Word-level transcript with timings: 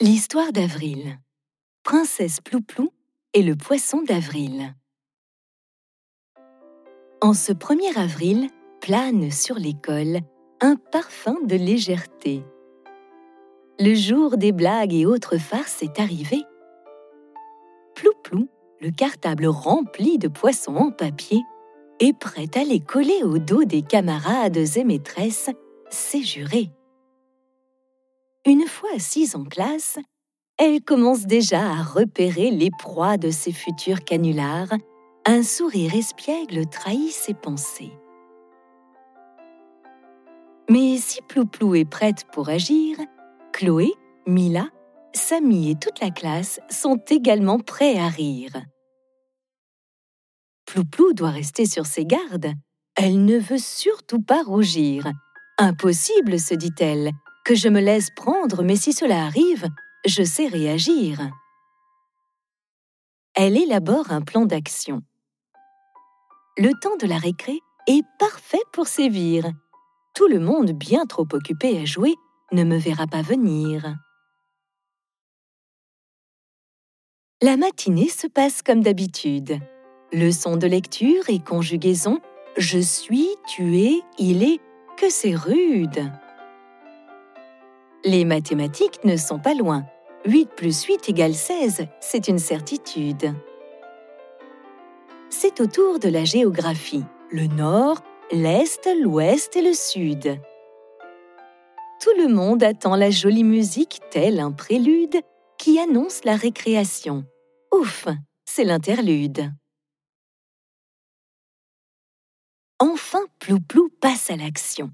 L'histoire 0.00 0.52
d'Avril. 0.52 1.18
Princesse 1.82 2.40
Plouplou 2.40 2.92
et 3.34 3.42
le 3.42 3.56
poisson 3.56 4.00
d'Avril. 4.00 4.72
En 7.20 7.34
ce 7.34 7.50
1er 7.50 7.98
avril, 7.98 8.48
plane 8.80 9.32
sur 9.32 9.56
l'école 9.56 10.20
un 10.60 10.76
parfum 10.76 11.34
de 11.42 11.56
légèreté. 11.56 12.44
Le 13.80 13.92
jour 13.94 14.36
des 14.36 14.52
blagues 14.52 14.94
et 14.94 15.04
autres 15.04 15.36
farces 15.36 15.82
est 15.82 15.98
arrivé. 15.98 16.44
Plouplou, 17.96 18.48
le 18.80 18.92
cartable 18.92 19.48
rempli 19.48 20.16
de 20.18 20.28
poissons 20.28 20.76
en 20.76 20.92
papier, 20.92 21.42
est 21.98 22.16
prêt 22.16 22.50
à 22.54 22.62
les 22.62 22.78
coller 22.78 23.24
au 23.24 23.38
dos 23.38 23.64
des 23.64 23.82
camarades 23.82 24.58
et 24.76 24.84
maîtresses, 24.84 25.50
c'est 25.90 26.22
juré. 26.22 26.70
Une 28.46 28.66
fois 28.66 28.90
assise 28.94 29.36
en 29.36 29.44
classe, 29.44 29.98
elle 30.58 30.82
commence 30.82 31.26
déjà 31.26 31.60
à 31.60 31.82
repérer 31.82 32.50
les 32.50 32.70
proies 32.78 33.16
de 33.16 33.30
ses 33.30 33.52
futurs 33.52 34.04
canulars. 34.04 34.72
Un 35.24 35.42
sourire 35.42 35.94
espiègle 35.94 36.66
trahit 36.66 37.12
ses 37.12 37.34
pensées. 37.34 37.92
Mais 40.70 40.98
si 40.98 41.20
Plouplou 41.22 41.74
est 41.74 41.88
prête 41.88 42.24
pour 42.32 42.48
agir, 42.48 42.98
Chloé, 43.52 43.92
Mila, 44.26 44.68
Samy 45.14 45.70
et 45.70 45.74
toute 45.74 46.00
la 46.00 46.10
classe 46.10 46.60
sont 46.70 47.00
également 47.08 47.58
prêts 47.58 47.98
à 47.98 48.08
rire. 48.08 48.52
Plouplou 50.66 51.14
doit 51.14 51.30
rester 51.30 51.64
sur 51.64 51.86
ses 51.86 52.04
gardes. 52.04 52.52
Elle 52.94 53.24
ne 53.24 53.38
veut 53.38 53.58
surtout 53.58 54.20
pas 54.20 54.42
rougir. 54.42 55.10
Impossible, 55.56 56.38
se 56.38 56.54
dit-elle, 56.54 57.12
que 57.48 57.54
je 57.54 57.70
me 57.70 57.80
laisse 57.80 58.10
prendre, 58.10 58.62
mais 58.62 58.76
si 58.76 58.92
cela 58.92 59.24
arrive, 59.24 59.68
je 60.04 60.22
sais 60.22 60.48
réagir. 60.48 61.30
Elle 63.34 63.56
élabore 63.56 64.12
un 64.12 64.20
plan 64.20 64.44
d'action. 64.44 65.00
Le 66.58 66.78
temps 66.78 66.96
de 67.00 67.06
la 67.06 67.16
récré 67.16 67.58
est 67.86 68.04
parfait 68.18 68.60
pour 68.70 68.86
sévir. 68.86 69.50
Tout 70.14 70.28
le 70.28 70.40
monde 70.40 70.72
bien 70.72 71.06
trop 71.06 71.26
occupé 71.32 71.80
à 71.80 71.86
jouer 71.86 72.16
ne 72.52 72.64
me 72.64 72.76
verra 72.76 73.06
pas 73.06 73.22
venir. 73.22 73.96
La 77.40 77.56
matinée 77.56 78.10
se 78.10 78.26
passe 78.26 78.60
comme 78.60 78.82
d'habitude. 78.82 79.58
Leçon 80.12 80.58
de 80.58 80.66
lecture 80.66 81.30
et 81.30 81.38
conjugaison 81.38 82.20
Je 82.58 82.78
suis, 82.78 83.30
tu 83.46 83.78
es, 83.78 84.02
il 84.18 84.42
est, 84.42 84.60
que 84.98 85.08
c'est 85.08 85.34
rude. 85.34 86.12
Les 88.04 88.24
mathématiques 88.24 89.04
ne 89.04 89.16
sont 89.16 89.38
pas 89.38 89.54
loin. 89.54 89.84
8 90.24 90.50
plus 90.56 90.84
8 90.84 91.08
égale 91.08 91.34
16, 91.34 91.86
c'est 92.00 92.28
une 92.28 92.38
certitude. 92.38 93.34
C'est 95.30 95.60
au 95.60 95.66
tour 95.66 95.98
de 95.98 96.08
la 96.08 96.24
géographie, 96.24 97.04
le 97.30 97.46
nord, 97.46 98.00
l'est, 98.30 98.88
l'ouest 99.02 99.56
et 99.56 99.62
le 99.62 99.72
sud. 99.72 100.40
Tout 102.00 102.12
le 102.16 102.28
monde 102.28 102.62
attend 102.62 102.94
la 102.94 103.10
jolie 103.10 103.44
musique 103.44 104.00
telle 104.10 104.38
un 104.38 104.52
prélude 104.52 105.20
qui 105.58 105.80
annonce 105.80 106.24
la 106.24 106.36
récréation. 106.36 107.24
Ouf, 107.74 108.06
c'est 108.44 108.64
l'interlude. 108.64 109.52
Enfin, 112.78 113.24
Plouplou 113.40 113.88
passe 114.00 114.30
à 114.30 114.36
l'action. 114.36 114.92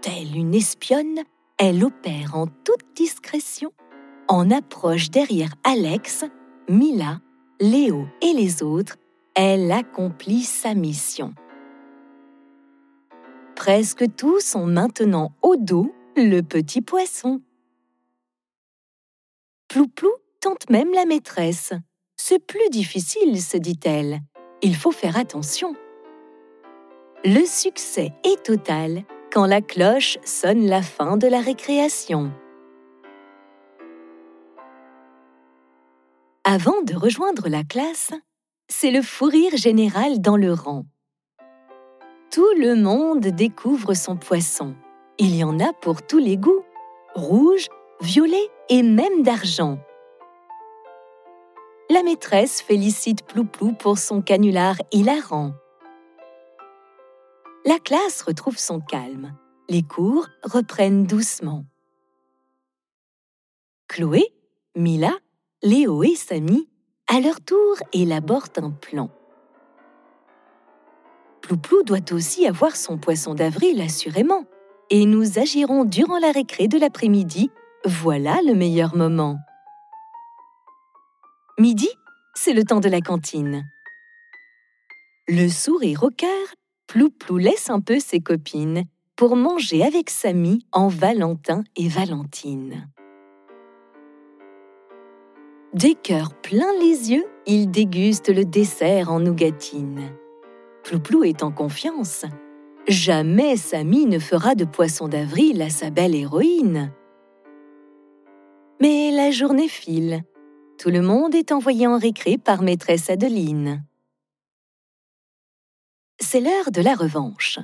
Telle 0.00 0.34
une 0.34 0.54
espionne, 0.54 1.24
elle 1.58 1.84
opère 1.84 2.36
en 2.36 2.46
toute 2.46 2.94
discrétion, 2.94 3.72
en 4.28 4.50
approche 4.50 5.10
derrière 5.10 5.54
Alex, 5.64 6.24
Mila, 6.68 7.20
Léo 7.60 8.06
et 8.22 8.32
les 8.32 8.62
autres, 8.62 8.96
elle 9.34 9.70
accomplit 9.72 10.42
sa 10.42 10.74
mission. 10.74 11.34
Presque 13.56 14.04
tous 14.16 14.54
ont 14.54 14.66
maintenant 14.66 15.32
au 15.42 15.56
dos 15.56 15.92
le 16.16 16.42
petit 16.42 16.80
poisson. 16.80 17.40
Plouplou 19.68 20.10
tente 20.40 20.70
même 20.70 20.92
la 20.92 21.04
maîtresse. 21.06 21.72
C'est 22.16 22.38
plus 22.38 22.68
difficile, 22.70 23.40
se 23.40 23.56
dit-elle. 23.56 24.20
Il 24.62 24.76
faut 24.76 24.92
faire 24.92 25.16
attention. 25.16 25.74
Le 27.24 27.44
succès 27.44 28.12
est 28.24 28.42
total 28.44 29.04
quand 29.32 29.46
la 29.46 29.60
cloche 29.60 30.18
sonne 30.24 30.66
la 30.66 30.82
fin 30.82 31.16
de 31.16 31.26
la 31.26 31.40
récréation. 31.40 32.32
Avant 36.44 36.80
de 36.82 36.94
rejoindre 36.94 37.48
la 37.48 37.62
classe, 37.62 38.12
c'est 38.68 38.90
le 38.90 39.02
fou 39.02 39.26
rire 39.26 39.56
général 39.56 40.20
dans 40.20 40.36
le 40.36 40.52
rang. 40.52 40.84
Tout 42.30 42.54
le 42.58 42.74
monde 42.74 43.26
découvre 43.26 43.94
son 43.94 44.16
poisson. 44.16 44.74
Il 45.18 45.34
y 45.34 45.44
en 45.44 45.60
a 45.60 45.72
pour 45.72 46.02
tous 46.02 46.18
les 46.18 46.36
goûts, 46.36 46.64
rouge, 47.14 47.66
violet 48.00 48.48
et 48.68 48.82
même 48.82 49.22
d'argent. 49.22 49.78
La 51.90 52.02
maîtresse 52.02 52.60
félicite 52.60 53.24
Plouplou 53.24 53.72
pour 53.72 53.98
son 53.98 54.20
canular 54.20 54.76
hilarant. 54.92 55.52
La 57.68 57.78
classe 57.78 58.22
retrouve 58.22 58.56
son 58.56 58.80
calme. 58.80 59.36
Les 59.68 59.82
cours 59.82 60.26
reprennent 60.42 61.04
doucement. 61.04 61.66
Chloé, 63.88 64.24
Mila, 64.74 65.12
Léo 65.62 66.02
et 66.02 66.14
Samy, 66.14 66.66
à 67.08 67.20
leur 67.20 67.42
tour, 67.42 67.76
élaborent 67.92 68.48
un 68.56 68.70
plan. 68.70 69.10
Plouplou 71.42 71.82
doit 71.82 72.10
aussi 72.12 72.46
avoir 72.46 72.74
son 72.74 72.96
poisson 72.96 73.34
d'avril, 73.34 73.82
assurément, 73.82 74.46
et 74.88 75.04
nous 75.04 75.38
agirons 75.38 75.84
durant 75.84 76.18
la 76.18 76.32
récré 76.32 76.68
de 76.68 76.78
l'après-midi. 76.78 77.50
Voilà 77.84 78.40
le 78.46 78.54
meilleur 78.54 78.96
moment. 78.96 79.36
Midi, 81.58 81.90
c'est 82.34 82.54
le 82.54 82.64
temps 82.64 82.80
de 82.80 82.88
la 82.88 83.02
cantine. 83.02 83.62
Le 85.28 85.50
sourire 85.50 86.04
au 86.04 86.10
cœur 86.10 86.46
Plouplou 86.88 87.36
laisse 87.36 87.68
un 87.68 87.80
peu 87.80 87.98
ses 87.98 88.20
copines 88.20 88.84
pour 89.14 89.36
manger 89.36 89.84
avec 89.84 90.08
Samy 90.08 90.64
en 90.72 90.88
Valentin 90.88 91.62
et 91.76 91.86
Valentine. 91.86 92.88
Des 95.74 95.94
cœurs 95.94 96.32
pleins 96.40 96.72
les 96.80 97.12
yeux, 97.12 97.26
il 97.46 97.70
déguste 97.70 98.30
le 98.34 98.46
dessert 98.46 99.12
en 99.12 99.20
nougatine. 99.20 100.16
Plouplou 100.82 101.24
est 101.24 101.42
en 101.42 101.52
confiance. 101.52 102.24
Jamais 102.86 103.58
Samy 103.58 104.06
ne 104.06 104.18
fera 104.18 104.54
de 104.54 104.64
poisson 104.64 105.08
d'avril 105.08 105.60
à 105.60 105.68
sa 105.68 105.90
belle 105.90 106.14
héroïne. 106.14 106.90
Mais 108.80 109.10
la 109.10 109.30
journée 109.30 109.68
file. 109.68 110.22
Tout 110.78 110.88
le 110.88 111.02
monde 111.02 111.34
est 111.34 111.52
envoyé 111.52 111.86
en 111.86 111.98
récré 111.98 112.38
par 112.38 112.62
maîtresse 112.62 113.10
Adeline 113.10 113.84
c'est 116.20 116.40
l'heure 116.40 116.70
de 116.72 116.82
la 116.82 116.94
revanche. 116.94 117.58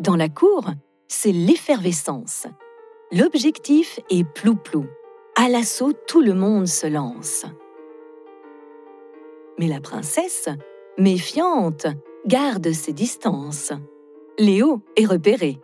Dans 0.00 0.16
la 0.16 0.28
cour, 0.28 0.66
c'est 1.08 1.32
l'effervescence. 1.32 2.46
L'objectif 3.12 4.00
est 4.10 4.24
plou-plou. 4.24 4.86
À 5.36 5.48
l'assaut, 5.48 5.92
tout 6.06 6.20
le 6.20 6.34
monde 6.34 6.66
se 6.66 6.86
lance. 6.86 7.46
Mais 9.58 9.68
la 9.68 9.80
princesse, 9.80 10.48
méfiante, 10.98 11.86
garde 12.26 12.72
ses 12.72 12.92
distances. 12.92 13.72
Léo 14.38 14.82
est 14.96 15.06
repéré. 15.06 15.58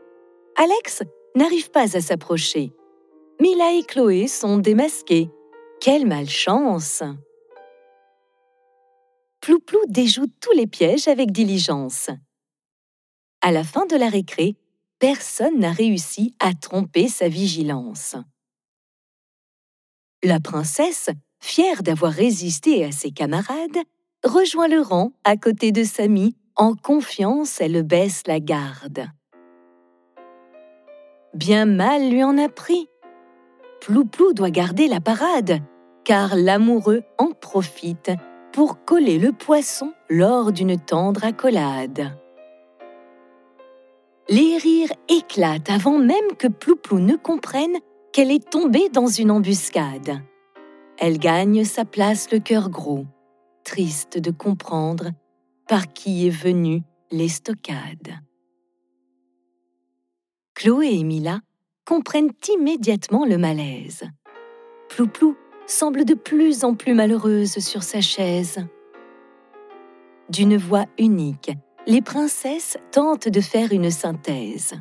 Alex 0.56 1.02
n'arrive 1.34 1.70
pas 1.70 1.96
à 1.96 2.00
s'approcher. 2.00 2.72
Mila 3.40 3.72
et 3.72 3.82
Chloé 3.82 4.28
sont 4.28 4.58
démasqués. 4.58 5.30
Quelle 5.80 6.06
malchance 6.06 7.02
Plouplou 9.42 9.80
déjoue 9.88 10.28
tous 10.40 10.52
les 10.52 10.68
pièges 10.68 11.08
avec 11.08 11.32
diligence. 11.32 12.10
À 13.40 13.50
la 13.50 13.64
fin 13.64 13.86
de 13.86 13.96
la 13.96 14.08
récré, 14.08 14.54
personne 15.00 15.58
n'a 15.58 15.72
réussi 15.72 16.36
à 16.38 16.54
tromper 16.54 17.08
sa 17.08 17.28
vigilance. 17.28 18.14
La 20.22 20.38
princesse, 20.38 21.10
fière 21.40 21.82
d'avoir 21.82 22.12
résisté 22.12 22.84
à 22.84 22.92
ses 22.92 23.10
camarades, 23.10 23.80
rejoint 24.22 24.68
le 24.68 24.80
rang 24.80 25.10
à 25.24 25.36
côté 25.36 25.72
de 25.72 25.82
Samy. 25.82 26.36
En 26.54 26.76
confiance, 26.76 27.60
elle 27.60 27.82
baisse 27.82 28.22
la 28.28 28.38
garde. 28.38 29.08
Bien 31.34 31.64
mal 31.64 32.10
lui 32.10 32.22
en 32.22 32.38
a 32.38 32.48
pris. 32.48 32.86
Plouplou 33.80 34.34
doit 34.34 34.50
garder 34.50 34.86
la 34.86 35.00
parade, 35.00 35.58
car 36.04 36.36
l'amoureux 36.36 37.02
en 37.18 37.32
profite 37.32 38.12
pour 38.52 38.84
coller 38.84 39.18
le 39.18 39.32
poisson 39.32 39.92
lors 40.08 40.52
d'une 40.52 40.78
tendre 40.78 41.24
accolade. 41.24 42.16
Les 44.28 44.56
rires 44.56 44.92
éclatent 45.08 45.70
avant 45.70 45.98
même 45.98 46.36
que 46.38 46.48
Plouplou 46.48 47.00
ne 47.00 47.16
comprenne 47.16 47.78
qu'elle 48.12 48.30
est 48.30 48.50
tombée 48.50 48.88
dans 48.88 49.08
une 49.08 49.30
embuscade. 49.30 50.22
Elle 50.98 51.18
gagne 51.18 51.64
sa 51.64 51.84
place 51.84 52.30
le 52.30 52.38
cœur 52.38 52.70
gros, 52.70 53.06
triste 53.64 54.18
de 54.18 54.30
comprendre 54.30 55.10
par 55.66 55.92
qui 55.92 56.26
est 56.26 56.30
venue 56.30 56.82
l'estocade. 57.10 58.20
Chloé 60.54 60.98
et 60.98 61.04
Mila 61.04 61.40
comprennent 61.84 62.32
immédiatement 62.48 63.24
le 63.24 63.38
malaise. 63.38 64.04
Plouplou 64.88 65.36
semble 65.72 66.04
de 66.04 66.14
plus 66.14 66.64
en 66.64 66.74
plus 66.74 66.94
malheureuse 66.94 67.58
sur 67.58 67.82
sa 67.82 68.00
chaise. 68.00 68.58
D'une 70.28 70.56
voix 70.56 70.84
unique, 70.98 71.50
les 71.86 72.02
princesses 72.02 72.76
tentent 72.90 73.28
de 73.28 73.40
faire 73.40 73.72
une 73.72 73.90
synthèse. 73.90 74.74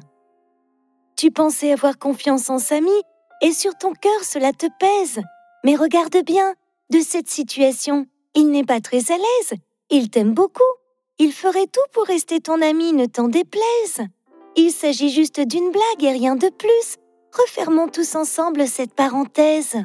Tu 1.15 1.31
pensais 1.31 1.71
avoir 1.71 1.97
confiance 1.97 2.49
en 2.49 2.59
Samy, 2.59 2.91
et 3.41 3.51
sur 3.51 3.75
ton 3.75 3.93
cœur 3.93 4.23
cela 4.23 4.51
te 4.53 4.67
pèse. 4.79 5.21
Mais 5.63 5.75
regarde 5.75 6.17
bien, 6.25 6.53
de 6.91 6.99
cette 6.99 7.29
situation, 7.29 8.05
il 8.35 8.51
n'est 8.51 8.65
pas 8.65 8.81
très 8.81 9.11
à 9.11 9.17
l'aise. 9.17 9.59
Il 9.89 10.09
t'aime 10.09 10.33
beaucoup. 10.33 10.61
Il 11.19 11.31
ferait 11.31 11.67
tout 11.67 11.79
pour 11.93 12.05
rester 12.05 12.39
ton 12.39 12.61
ami, 12.61 12.93
ne 12.93 13.05
t'en 13.05 13.27
déplaise. 13.27 14.07
Il 14.55 14.71
s'agit 14.71 15.09
juste 15.09 15.39
d'une 15.39 15.71
blague 15.71 16.03
et 16.03 16.11
rien 16.11 16.35
de 16.35 16.49
plus. 16.49 16.97
Refermons 17.31 17.87
tous 17.87 18.15
ensemble 18.15 18.67
cette 18.67 18.93
parenthèse. 18.93 19.77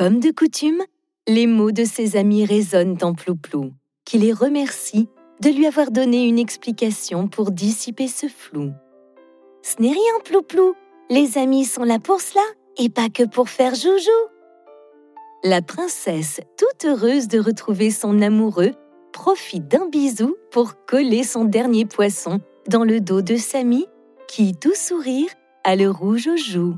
Comme 0.00 0.18
de 0.18 0.30
coutume, 0.30 0.82
les 1.28 1.46
mots 1.46 1.72
de 1.72 1.84
ses 1.84 2.16
amis 2.16 2.46
résonnent 2.46 2.96
en 3.02 3.12
Plouplou, 3.12 3.74
qui 4.06 4.16
les 4.16 4.32
remercie 4.32 5.10
de 5.42 5.50
lui 5.50 5.66
avoir 5.66 5.90
donné 5.90 6.26
une 6.26 6.38
explication 6.38 7.28
pour 7.28 7.50
dissiper 7.50 8.08
ce 8.08 8.26
flou. 8.26 8.72
Ce 9.60 9.78
n'est 9.78 9.92
rien, 9.92 10.20
Plouplou. 10.24 10.72
Les 11.10 11.36
amis 11.36 11.66
sont 11.66 11.84
là 11.84 11.98
pour 11.98 12.22
cela 12.22 12.40
et 12.78 12.88
pas 12.88 13.10
que 13.10 13.24
pour 13.24 13.50
faire 13.50 13.74
joujou. 13.74 14.08
La 15.44 15.60
princesse, 15.60 16.40
toute 16.56 16.86
heureuse 16.86 17.28
de 17.28 17.38
retrouver 17.38 17.90
son 17.90 18.22
amoureux, 18.22 18.72
profite 19.12 19.68
d'un 19.68 19.86
bisou 19.86 20.34
pour 20.50 20.86
coller 20.86 21.24
son 21.24 21.44
dernier 21.44 21.84
poisson 21.84 22.40
dans 22.70 22.84
le 22.84 23.02
dos 23.02 23.20
de 23.20 23.36
Samy, 23.36 23.84
qui, 24.28 24.54
tout 24.54 24.74
sourire, 24.74 25.28
a 25.62 25.76
le 25.76 25.90
rouge 25.90 26.26
aux 26.26 26.38
joues. 26.38 26.76